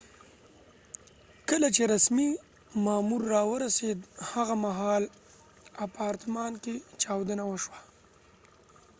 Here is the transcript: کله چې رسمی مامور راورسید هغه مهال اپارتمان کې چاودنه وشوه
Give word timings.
کله 1.49 1.67
چې 1.75 1.83
رسمی 1.93 2.29
مامور 2.85 3.21
راورسید 3.35 3.99
هغه 4.31 4.55
مهال 4.65 5.03
اپارتمان 5.85 6.53
کې 6.63 6.75
چاودنه 7.01 7.43
وشوه 7.47 7.79